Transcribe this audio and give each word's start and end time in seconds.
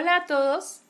Hola 0.00 0.14
a 0.14 0.26
todos, 0.26 0.82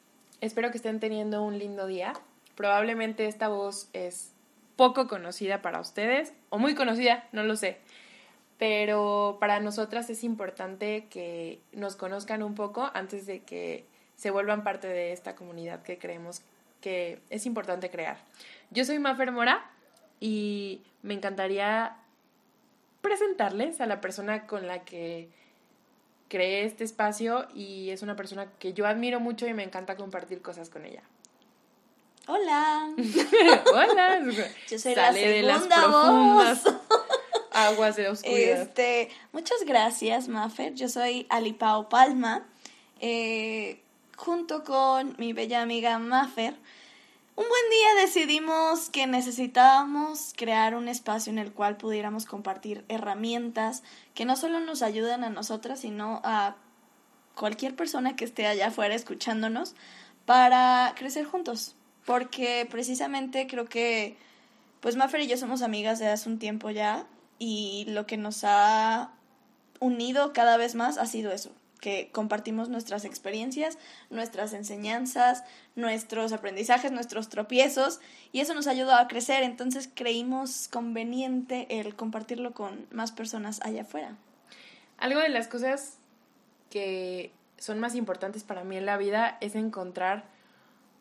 espero 0.43 0.71
que 0.71 0.77
estén 0.77 1.01
teniendo 1.01 1.43
un 1.43 1.59
lindo 1.59 1.87
día. 1.87 2.13
Probablemente 2.57 3.27
esta 3.27 3.49
voz 3.49 3.89
es 3.95 4.35
poco 4.77 5.09
conocida 5.09 5.63
para 5.63 5.81
ustedes 5.81 6.35
o 6.51 6.59
muy 6.59 6.75
conocida, 6.75 7.27
no 7.33 7.43
lo 7.43 7.57
sé. 7.57 7.79
Pero 8.59 9.39
para 9.41 9.61
nosotras 9.61 10.11
es 10.11 10.25
importante 10.25 11.07
que 11.09 11.59
nos 11.73 11.97
conozcan 11.97 12.43
un 12.43 12.55
poco 12.55 12.91
antes 12.93 13.25
de 13.25 13.41
que 13.41 13.87
se 14.15 14.31
vuelvan 14.31 14.63
parte 14.63 14.89
de 14.89 15.13
esta 15.13 15.35
comunidad 15.35 15.81
que 15.81 15.97
creemos 15.97 16.43
que 16.83 17.23
es 17.31 17.47
importante 17.47 17.89
crear. 17.89 18.19
Yo 18.71 18.85
soy 18.85 18.99
Mafer 18.99 19.33
Mora 19.33 19.71
y 20.21 20.83
me 21.01 21.15
encantaría 21.15 21.97
presentarles 23.01 23.81
a 23.81 23.87
la 23.87 24.03
persona 24.03 24.47
con 24.47 24.67
la 24.67 24.85
que 24.85 25.31
creé 26.29 26.65
este 26.65 26.85
espacio 26.85 27.47
y 27.55 27.91
es 27.91 28.03
una 28.03 28.17
persona 28.17 28.51
que 28.59 28.73
yo 28.73 28.87
admiro 28.87 29.21
mucho 29.21 29.47
y 29.47 29.55
me 29.55 29.65
encanta 29.65 29.97
compartir 29.97 30.43
cosas 30.43 30.69
con 30.71 30.85
ella. 30.85 31.03
Hola. 32.27 32.91
Hola. 33.73 34.21
Yo 34.69 34.79
soy 34.79 34.95
la 34.95 35.13
segunda 35.13 35.87
voz. 35.87 36.63
aguas 37.53 37.97
de 37.97 38.09
oscuridad. 38.09 38.63
Este, 38.63 39.09
muchas 39.33 39.65
gracias, 39.65 40.29
Maffer. 40.29 40.75
Yo 40.75 40.89
soy 40.89 41.27
Alipao 41.31 41.89
Palma. 41.89 42.47
Eh, 43.01 43.81
junto 44.19 44.65
con 44.65 45.15
mi 45.19 45.33
bella 45.33 45.63
amiga 45.63 45.99
Maffer, 45.99 46.55
un 47.39 47.45
buen 47.49 47.71
día 47.71 48.03
decidimos 48.05 48.91
que 48.91 49.07
necesitábamos 49.07 50.35
crear 50.37 50.75
un 50.75 50.89
espacio 50.89 51.33
en 51.33 51.39
el 51.39 51.53
cual 51.53 51.77
pudiéramos 51.77 52.27
compartir 52.27 52.85
herramientas 52.89 53.85
que 54.13 54.25
no 54.25 54.35
solo 54.35 54.59
nos 54.59 54.83
ayuden 54.83 55.23
a 55.23 55.31
nosotras, 55.31 55.79
sino 55.79 56.21
a 56.25 56.57
cualquier 57.37 57.77
persona 57.77 58.17
que 58.17 58.25
esté 58.25 58.49
allá 58.49 58.67
afuera 58.67 58.97
escuchándonos 58.97 59.77
para 60.27 60.93
crecer 60.97 61.27
juntos. 61.27 61.77
Porque 62.05 62.67
precisamente 62.69 63.47
creo 63.47 63.67
que, 63.67 64.17
pues 64.81 64.97
Maffer 64.97 65.21
y 65.21 65.29
yo 65.29 65.37
somos 65.37 65.63
amigas 65.63 66.01
de 66.01 66.09
hace 66.09 66.29
un 66.29 66.41
tiempo 66.41 66.71
ya 66.71 67.07
y 67.39 67.85
lo 67.87 68.05
que 68.05 68.17
nos 68.17 68.43
ha 68.43 69.13
unido 69.79 70.33
cada 70.33 70.57
vez 70.57 70.75
más 70.75 70.99
ha 70.99 71.07
sido 71.07 71.31
eso, 71.31 71.53
que 71.81 72.11
compartimos 72.13 72.69
nuestras 72.69 73.05
experiencias, 73.05 73.79
nuestras 74.11 74.53
enseñanzas, 74.53 75.45
nuestros 75.77 76.33
aprendizajes, 76.33 76.93
nuestros 76.93 77.29
tropiezos, 77.29 78.01
y 78.33 78.41
eso 78.41 78.55
nos 78.55 78.67
ayudó 78.67 78.95
a 78.95 79.09
crecer. 79.09 79.43
Entonces 79.43 79.89
creímos 79.95 80.69
conveniente 80.69 81.67
el 81.81 81.95
compartirlo 81.95 82.53
con 82.53 82.87
más 82.91 83.13
personas 83.13 83.61
allá 83.63 83.83
afuera. 83.83 84.17
Algo 84.99 85.21
de 85.21 85.29
las 85.29 85.49
cosas 85.49 85.99
que 86.71 87.33
son 87.59 87.81
más 87.81 87.95
importantes 87.95 88.45
para 88.45 88.65
mí 88.65 88.77
en 88.77 88.87
la 88.87 88.97
vida 88.97 89.39
es 89.41 89.55
encontrar 89.55 90.25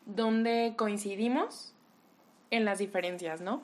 dónde 0.06 0.74
coincidimos 0.76 1.72
en 2.50 2.64
las 2.64 2.78
diferencias, 2.78 3.40
¿no? 3.40 3.62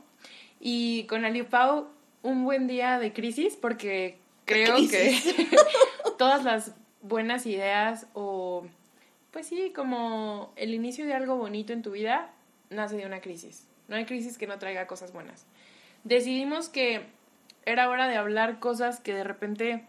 Y 0.60 1.04
con 1.04 1.22
Pau, 1.50 1.88
un 2.22 2.44
buen 2.44 2.66
día 2.66 2.98
de 2.98 3.12
crisis 3.12 3.56
porque 3.56 4.18
creo 4.44 4.76
que 4.76 5.18
todas 6.18 6.44
las 6.44 6.72
buenas 7.04 7.44
ideas 7.44 8.06
o, 8.14 8.66
pues 9.30 9.46
sí, 9.46 9.72
como 9.76 10.52
el 10.56 10.72
inicio 10.74 11.04
de 11.06 11.14
algo 11.14 11.36
bonito 11.36 11.72
en 11.72 11.82
tu 11.82 11.92
vida 11.92 12.30
nace 12.70 12.96
de 12.96 13.06
una 13.06 13.20
crisis. 13.20 13.68
No 13.88 13.96
hay 13.96 14.06
crisis 14.06 14.38
que 14.38 14.46
no 14.46 14.58
traiga 14.58 14.86
cosas 14.86 15.12
buenas. 15.12 15.46
Decidimos 16.02 16.68
que 16.70 17.06
era 17.66 17.90
hora 17.90 18.08
de 18.08 18.16
hablar 18.16 18.58
cosas 18.58 19.00
que 19.00 19.14
de 19.14 19.22
repente 19.22 19.84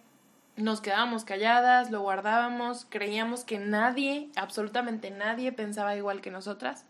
nos 0.58 0.82
quedábamos 0.82 1.24
calladas, 1.24 1.90
lo 1.90 2.02
guardábamos, 2.02 2.86
creíamos 2.90 3.46
que 3.46 3.60
nadie, 3.60 4.30
absolutamente 4.36 5.10
nadie 5.10 5.54
pensaba 5.54 5.96
igual 5.96 6.20
que 6.20 6.32
nosotras. 6.32 6.86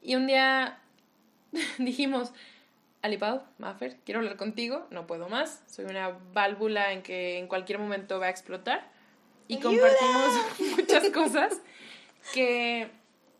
Y 0.00 0.14
un 0.14 0.26
día 0.26 0.78
dijimos, 1.78 2.32
Alipao, 3.02 3.44
Maffer, 3.58 3.98
quiero 4.04 4.20
hablar 4.20 4.36
contigo, 4.36 4.86
no 4.90 5.06
puedo 5.06 5.28
más, 5.28 5.62
soy 5.66 5.84
una 5.84 6.16
válvula 6.32 6.92
en 6.92 7.02
que 7.02 7.38
en 7.38 7.48
cualquier 7.48 7.78
momento 7.78 8.18
va 8.18 8.26
a 8.26 8.30
explotar 8.30 8.91
y 9.52 9.58
compartimos 9.58 10.34
muchas 10.76 11.10
cosas 11.10 11.58
que 12.32 12.90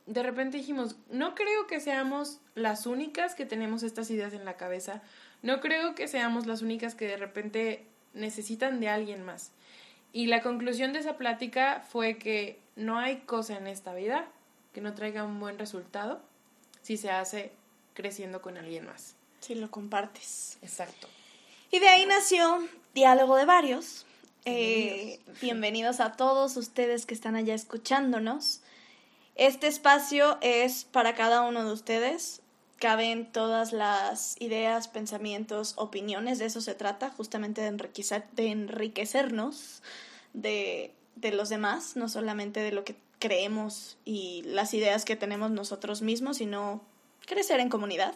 de 0.06 0.22
repente 0.22 0.58
dijimos, 0.58 0.96
no 1.10 1.34
creo 1.34 1.66
que 1.66 1.80
seamos 1.80 2.40
las 2.54 2.86
únicas 2.86 3.34
que 3.34 3.46
tenemos 3.46 3.82
estas 3.82 4.10
ideas 4.10 4.32
en 4.34 4.44
la 4.44 4.56
cabeza, 4.56 5.02
no 5.42 5.60
creo 5.60 5.94
que 5.94 6.08
seamos 6.08 6.46
las 6.46 6.62
únicas 6.62 6.94
que 6.94 7.06
de 7.06 7.16
repente 7.16 7.86
necesitan 8.12 8.80
de 8.80 8.88
alguien 8.88 9.24
más. 9.24 9.52
Y 10.12 10.26
la 10.26 10.42
conclusión 10.42 10.92
de 10.92 10.98
esa 10.98 11.16
plática 11.16 11.84
fue 11.88 12.18
que 12.18 12.60
no 12.76 12.98
hay 12.98 13.20
cosa 13.20 13.56
en 13.56 13.66
esta 13.66 13.94
vida 13.94 14.28
que 14.74 14.80
no 14.80 14.94
traiga 14.94 15.24
un 15.24 15.38
buen 15.40 15.58
resultado 15.58 16.20
si 16.82 16.96
se 16.96 17.10
hace 17.10 17.52
creciendo 17.94 18.42
con 18.42 18.56
alguien 18.56 18.86
más. 18.86 19.14
Si 19.40 19.54
lo 19.54 19.70
compartes. 19.70 20.58
Exacto. 20.62 21.08
Y 21.70 21.78
de 21.78 21.88
ahí 21.88 22.06
nació 22.06 22.66
Diálogo 22.94 23.36
de 23.36 23.44
Varios, 23.44 24.04
eh, 24.44 25.20
bienvenidos. 25.40 26.00
a 26.00 26.12
todos 26.12 26.56
ustedes 26.56 27.06
que 27.06 27.14
están 27.14 27.36
allá 27.36 27.54
escuchándonos. 27.54 28.60
Este 29.34 29.66
espacio 29.66 30.38
es 30.40 30.84
para 30.84 31.14
cada 31.14 31.42
uno 31.42 31.64
de 31.64 31.72
ustedes. 31.72 32.42
Caben 32.78 33.30
todas 33.30 33.72
las 33.72 34.36
ideas, 34.40 34.88
pensamientos, 34.88 35.74
opiniones. 35.76 36.38
De 36.38 36.46
eso 36.46 36.60
se 36.60 36.74
trata, 36.74 37.10
justamente 37.10 37.60
de, 37.60 37.68
enriquecer, 37.68 38.26
de 38.32 38.48
enriquecernos 38.48 39.82
de, 40.32 40.92
de 41.14 41.30
los 41.30 41.48
demás, 41.48 41.96
no 41.96 42.08
solamente 42.08 42.60
de 42.60 42.72
lo 42.72 42.84
que 42.84 42.96
creemos 43.20 43.96
y 44.04 44.42
las 44.44 44.74
ideas 44.74 45.04
que 45.04 45.14
tenemos 45.14 45.52
nosotros 45.52 46.02
mismos, 46.02 46.38
sino 46.38 46.82
crecer 47.26 47.60
en 47.60 47.68
comunidad. 47.68 48.14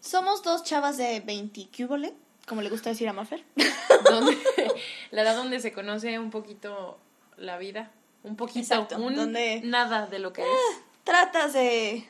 Somos 0.00 0.44
dos 0.44 0.62
chavas 0.62 0.96
de 0.96 1.18
20 1.20 1.68
cúbole, 1.76 2.14
como 2.48 2.62
le 2.62 2.70
gusta 2.70 2.90
decir 2.90 3.08
a 3.08 3.12
Maffer. 3.12 3.44
la 5.10 5.22
edad 5.22 5.36
donde 5.36 5.60
se 5.60 5.72
conoce 5.72 6.18
un 6.18 6.30
poquito 6.30 6.98
la 7.36 7.58
vida, 7.58 7.90
un 8.24 8.36
poquito, 8.36 8.88
un 8.96 9.32
nada 9.64 10.06
de 10.06 10.18
lo 10.18 10.32
que 10.32 10.42
es. 10.42 10.48
Eh, 10.48 10.82
tratas 11.04 11.52
de 11.52 12.08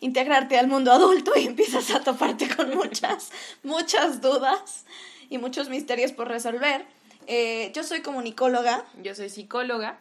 integrarte 0.00 0.58
al 0.58 0.68
mundo 0.68 0.92
adulto 0.92 1.32
y 1.36 1.46
empiezas 1.46 1.90
a 1.90 2.00
toparte 2.00 2.54
con 2.54 2.74
muchas, 2.74 3.30
muchas 3.62 4.20
dudas 4.20 4.84
y 5.30 5.38
muchos 5.38 5.68
misterios 5.68 6.12
por 6.12 6.28
resolver. 6.28 6.84
Eh, 7.26 7.72
yo 7.74 7.82
soy 7.82 8.02
comunicóloga. 8.02 8.84
Yo 9.02 9.14
soy 9.14 9.30
psicóloga, 9.30 9.98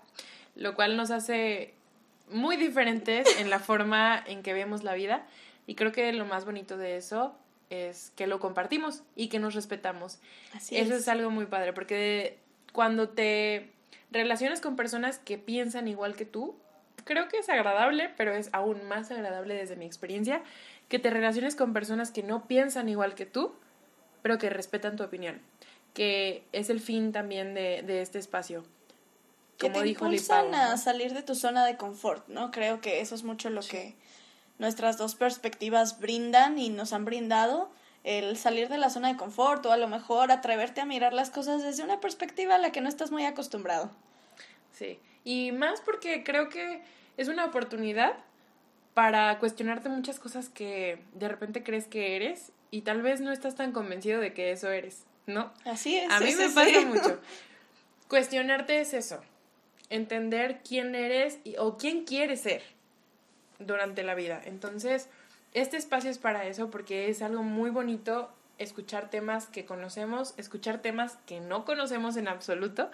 lo 0.56 0.76
cual 0.76 0.98
nos 0.98 1.12
hace 1.12 1.74
muy 2.30 2.58
diferentes 2.58 3.28
en 3.40 3.50
la 3.50 3.60
forma 3.60 4.24
en 4.26 4.44
que 4.44 4.54
vemos 4.54 4.84
la 4.84 4.94
vida. 4.94 5.26
Y 5.68 5.76
creo 5.76 5.92
que 5.92 6.12
lo 6.14 6.26
más 6.26 6.46
bonito 6.46 6.78
de 6.78 6.98
eso 6.98 7.36
es 7.70 8.12
que 8.16 8.28
lo 8.28 8.40
compartimos 8.40 9.04
y 9.16 9.28
que 9.28 9.40
nos 9.40 9.54
respetamos. 9.56 10.20
Así 10.54 10.78
Eso 10.78 10.96
es. 10.96 11.08
algo 11.08 11.30
muy 11.30 11.46
padre, 11.46 11.74
porque 11.74 12.38
cuando 12.74 13.10
te 13.10 13.72
relacionas 14.12 14.62
con 14.62 14.76
personas 14.76 15.20
que 15.20 15.38
piensan 15.38 15.88
igual 15.88 16.16
que 16.16 16.26
tú, 16.26 16.56
creo 17.04 17.28
que 17.28 17.38
es 17.38 17.50
agradable, 17.50 18.12
pero 18.18 18.34
es 18.34 18.50
aún 18.54 18.86
más 18.88 19.12
agradable 19.12 19.56
desde 19.56 19.76
mi 19.76 19.86
experiencia, 19.86 20.42
que 20.90 21.00
te 21.00 21.10
relaciones 21.10 21.56
con 21.56 21.74
personas 21.74 22.12
que 22.12 22.24
no 22.24 22.48
piensan 22.48 22.90
igual 22.90 23.16
que 23.16 23.26
tú, 23.26 23.54
pero 24.22 24.38
que 24.38 24.50
respetan 24.50 24.96
tu 24.96 25.04
opinión, 25.04 25.42
que 25.94 26.44
es 26.52 26.70
el 26.70 26.80
fin 26.80 27.12
también 27.12 27.54
de, 27.54 27.84
de 27.84 28.02
este 28.02 28.20
espacio. 28.20 28.64
Como 29.60 29.74
que 29.74 29.80
te 29.80 29.86
dijo 29.86 30.06
impulsan 30.06 30.54
a 30.54 30.78
salir 30.78 31.14
de 31.14 31.24
tu 31.24 31.34
zona 31.34 31.66
de 31.66 31.78
confort, 31.78 32.28
¿no? 32.28 32.52
Creo 32.52 32.82
que 32.82 33.00
eso 33.00 33.16
es 33.16 33.24
mucho 33.24 33.50
lo 33.50 33.62
que 33.62 33.96
nuestras 34.58 34.98
dos 34.98 35.16
perspectivas 35.16 36.00
brindan 36.00 36.58
y 36.58 36.70
nos 36.70 36.94
han 36.94 37.06
brindado 37.06 37.70
el 38.04 38.38
salir 38.38 38.70
de 38.70 38.78
la 38.78 38.90
zona 38.90 39.10
de 39.10 39.18
confort 39.18 39.66
o 39.66 39.72
a 39.72 39.78
lo 39.78 39.88
mejor 39.88 40.32
atreverte 40.32 40.80
a 40.80 40.86
mirar 40.86 41.14
las 41.14 41.32
cosas 41.32 41.64
desde 41.64 41.84
una 41.84 42.00
perspectiva 42.00 42.56
a 42.56 42.58
la 42.60 42.72
que 42.72 42.80
no 42.80 42.88
estás 42.88 43.12
muy 43.12 43.26
acostumbrado. 43.26 43.90
Sí, 44.72 45.00
y 45.24 45.52
más 45.52 45.82
porque 45.82 46.24
creo 46.24 46.50
que 46.50 46.84
es 47.18 47.28
una 47.28 47.46
oportunidad 47.46 48.14
para 48.94 49.40
cuestionarte 49.40 49.90
muchas 49.90 50.20
cosas 50.20 50.50
que 50.50 51.00
de 51.14 51.28
repente 51.28 51.64
crees 51.64 51.88
que 51.88 52.16
eres 52.16 52.52
y 52.70 52.82
tal 52.82 53.02
vez 53.02 53.22
no 53.22 53.32
estás 53.32 53.56
tan 53.56 53.72
convencido 53.72 54.22
de 54.22 54.34
que 54.34 54.52
eso 54.52 54.70
eres, 54.70 55.04
¿no? 55.26 55.52
Así 55.66 55.98
es. 55.98 56.12
A 56.12 56.20
mí 56.20 56.34
me 56.36 56.50
pasa 56.50 56.82
mucho. 56.82 57.20
Cuestionarte 58.08 58.82
es 58.82 58.94
eso, 58.94 59.20
entender 59.90 60.62
quién 60.68 60.94
eres 60.94 61.40
y, 61.44 61.58
o 61.58 61.76
quién 61.78 62.06
quieres 62.06 62.42
ser 62.42 62.75
durante 63.60 64.04
la 64.04 64.16
vida. 64.16 64.42
Entonces, 64.46 65.10
este 65.54 65.78
espacio 65.78 66.10
es 66.10 66.18
para 66.18 66.46
eso 66.46 66.70
porque 66.70 67.10
es 67.10 67.22
algo 67.22 67.44
muy 67.44 67.70
bonito 67.70 68.30
escuchar 68.58 69.10
temas 69.10 69.48
que 69.48 69.66
conocemos, 69.66 70.34
escuchar 70.38 70.82
temas 70.82 71.18
que 71.26 71.40
no 71.40 71.66
conocemos 71.66 72.18
en 72.18 72.28
absoluto 72.28 72.90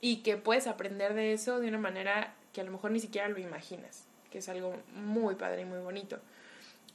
y 0.00 0.18
que 0.18 0.36
puedes 0.36 0.66
aprender 0.66 1.14
de 1.14 1.32
eso 1.32 1.60
de 1.60 1.68
una 1.68 1.78
manera 1.78 2.34
que 2.52 2.60
a 2.60 2.64
lo 2.64 2.72
mejor 2.72 2.90
ni 2.90 3.00
siquiera 3.00 3.28
lo 3.28 3.38
imaginas, 3.38 4.04
que 4.30 4.38
es 4.38 4.48
algo 4.48 4.76
muy 4.94 5.34
padre 5.34 5.62
y 5.62 5.64
muy 5.64 5.78
bonito. 5.78 6.18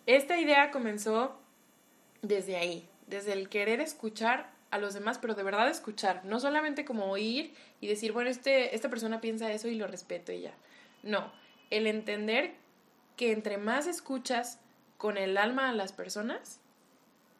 Esta 0.05 0.39
idea 0.39 0.71
comenzó 0.71 1.37
desde 2.21 2.57
ahí, 2.57 2.87
desde 3.07 3.33
el 3.33 3.49
querer 3.49 3.81
escuchar 3.81 4.49
a 4.71 4.77
los 4.77 4.93
demás, 4.93 5.17
pero 5.17 5.33
de 5.33 5.43
verdad 5.43 5.69
escuchar, 5.69 6.23
no 6.25 6.39
solamente 6.39 6.85
como 6.85 7.05
oír 7.05 7.53
y 7.81 7.87
decir, 7.87 8.11
bueno, 8.11 8.29
este, 8.29 8.75
esta 8.75 8.89
persona 8.89 9.21
piensa 9.21 9.51
eso 9.51 9.67
y 9.67 9.75
lo 9.75 9.87
respeto 9.87 10.31
y 10.31 10.41
ya. 10.41 10.53
No, 11.03 11.31
el 11.69 11.87
entender 11.87 12.53
que 13.19 13.33
entre 13.33 13.57
más 13.57 13.85
escuchas 13.85 14.59
con 14.97 15.17
el 15.17 15.37
alma 15.37 15.67
a 15.67 15.73
las 15.73 15.91
personas, 15.91 16.59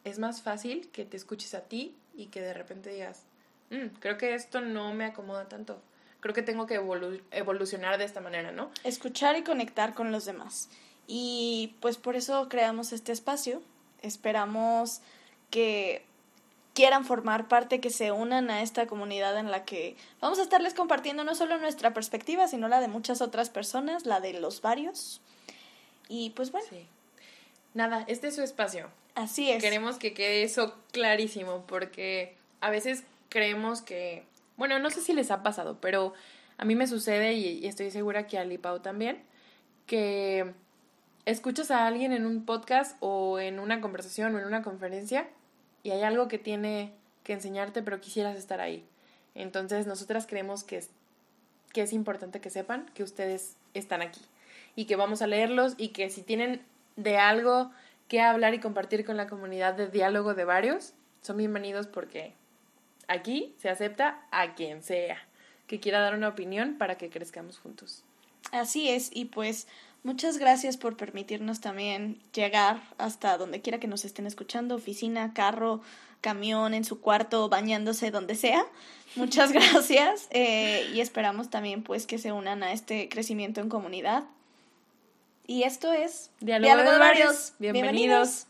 es 0.04 0.18
más 0.18 0.42
fácil 0.42 0.90
que 0.92 1.06
te 1.06 1.16
escuches 1.16 1.54
a 1.54 1.62
ti 1.62 1.96
y 2.14 2.26
que 2.26 2.42
de 2.42 2.52
repente 2.52 2.90
digas, 2.90 3.22
"Mm, 3.70 3.86
creo 3.98 4.18
que 4.18 4.34
esto 4.34 4.60
no 4.60 4.92
me 4.92 5.06
acomoda 5.06 5.48
tanto. 5.48 5.80
Creo 6.20 6.34
que 6.34 6.42
tengo 6.42 6.66
que 6.66 6.78
evolu- 6.78 7.22
evolucionar 7.30 7.96
de 7.96 8.04
esta 8.04 8.20
manera, 8.20 8.52
¿no? 8.52 8.70
escuchar 8.84 9.38
y 9.38 9.42
conectar 9.42 9.94
con 9.94 10.12
los 10.12 10.26
demás. 10.26 10.68
Y 11.06 11.74
pues 11.80 11.96
por 11.96 12.14
eso 12.14 12.50
creamos 12.50 12.92
este 12.92 13.12
espacio. 13.12 13.62
Esperamos 14.02 15.00
que 15.48 16.04
quieran 16.74 17.06
formar 17.06 17.48
parte, 17.48 17.80
que 17.80 17.88
se 17.88 18.12
unan 18.12 18.50
a 18.50 18.60
esta 18.60 18.86
comunidad 18.86 19.38
en 19.38 19.50
la 19.50 19.64
que 19.64 19.96
vamos 20.20 20.38
a 20.38 20.42
estarles 20.42 20.74
compartiendo 20.74 21.24
no 21.24 21.34
solo 21.34 21.56
nuestra 21.56 21.94
perspectiva, 21.94 22.48
sino 22.48 22.68
la 22.68 22.80
de 22.80 22.88
muchas 22.88 23.22
otras 23.22 23.48
personas, 23.48 24.04
la 24.04 24.20
de 24.20 24.34
los 24.34 24.60
varios. 24.60 25.22
Y 26.10 26.30
pues 26.30 26.50
bueno, 26.50 26.66
Sí. 26.68 26.86
Nada, 27.72 28.04
este 28.08 28.28
es 28.28 28.34
su 28.34 28.42
espacio. 28.42 28.90
así 29.14 29.50
es. 29.50 29.62
Queremos 29.62 29.96
que 29.96 30.12
quede 30.12 30.42
eso 30.42 30.74
clarísimo 30.90 31.64
porque 31.68 32.36
a 32.60 32.68
veces 32.68 33.04
creemos 33.28 33.80
que, 33.80 34.24
bueno, 34.56 34.80
no 34.80 34.90
sé 34.90 35.02
si 35.02 35.12
les 35.12 35.30
ha 35.30 35.44
pasado, 35.44 35.78
pero 35.80 36.12
a 36.58 36.64
mí 36.64 36.74
me 36.74 36.88
sucede 36.88 37.34
y, 37.34 37.64
estoy 37.64 37.92
segura 37.92 38.26
que 38.26 38.38
a 38.38 38.44
Lipao 38.44 38.80
también, 38.80 39.22
que 39.86 40.52
escuchas 41.26 41.70
a 41.70 41.86
alguien 41.86 42.12
en 42.12 42.26
un 42.26 42.44
podcast 42.44 42.96
o 42.98 43.38
en 43.38 43.60
una 43.60 43.80
conversación 43.80 44.34
o 44.34 44.40
en 44.40 44.46
una 44.46 44.62
conferencia 44.62 45.28
y 45.84 45.92
hay 45.92 46.02
algo 46.02 46.26
que 46.26 46.38
tiene 46.38 46.92
que 47.22 47.34
enseñarte, 47.34 47.82
pero 47.82 48.00
quisieras 48.00 48.36
estar 48.36 48.60
ahí. 48.60 48.84
Entonces, 49.36 49.86
nosotras 49.86 50.26
creemos 50.26 50.64
que 50.64 50.78
es, 50.78 50.90
que 51.72 51.82
es 51.82 51.92
importante 51.92 52.40
que 52.40 52.50
sepan 52.50 52.90
que 52.94 53.04
ustedes 53.04 53.54
están 53.74 54.02
aquí 54.02 54.20
y 54.80 54.86
que 54.86 54.96
vamos 54.96 55.20
a 55.20 55.26
leerlos 55.26 55.74
y 55.76 55.88
que 55.88 56.08
si 56.08 56.22
tienen 56.22 56.62
de 56.96 57.18
algo 57.18 57.70
que 58.08 58.22
hablar 58.22 58.54
y 58.54 58.60
compartir 58.60 59.04
con 59.04 59.18
la 59.18 59.26
comunidad 59.26 59.74
de 59.74 59.88
diálogo 59.88 60.32
de 60.32 60.46
varios, 60.46 60.94
son 61.20 61.36
bienvenidos 61.36 61.86
porque 61.86 62.32
aquí 63.06 63.54
se 63.58 63.68
acepta 63.68 64.26
a 64.30 64.54
quien 64.54 64.82
sea 64.82 65.18
que 65.66 65.80
quiera 65.80 66.00
dar 66.00 66.14
una 66.14 66.28
opinión 66.28 66.78
para 66.78 66.96
que 66.96 67.10
crezcamos 67.10 67.58
juntos. 67.58 68.04
Así 68.52 68.88
es, 68.88 69.10
y 69.12 69.26
pues 69.26 69.68
muchas 70.02 70.38
gracias 70.38 70.78
por 70.78 70.96
permitirnos 70.96 71.60
también 71.60 72.18
llegar 72.32 72.80
hasta 72.96 73.36
donde 73.36 73.60
quiera 73.60 73.80
que 73.80 73.86
nos 73.86 74.06
estén 74.06 74.26
escuchando, 74.26 74.76
oficina, 74.76 75.34
carro, 75.34 75.82
camión, 76.22 76.72
en 76.72 76.84
su 76.84 77.02
cuarto, 77.02 77.50
bañándose, 77.50 78.10
donde 78.10 78.34
sea. 78.34 78.64
Muchas 79.14 79.52
gracias 79.52 80.26
eh, 80.30 80.90
y 80.94 81.00
esperamos 81.00 81.50
también 81.50 81.82
pues 81.82 82.06
que 82.06 82.16
se 82.16 82.32
unan 82.32 82.62
a 82.62 82.72
este 82.72 83.10
crecimiento 83.10 83.60
en 83.60 83.68
comunidad. 83.68 84.24
Y 85.50 85.64
esto 85.64 85.92
es 85.92 86.30
Diálogo 86.38 86.92
de 86.92 86.98
Varios. 86.98 87.54
Bienvenidos. 87.58 88.46